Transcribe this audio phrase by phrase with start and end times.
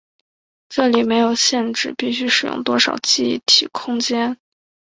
[0.67, 4.39] 这里没有限制必须使用多少记忆体空间。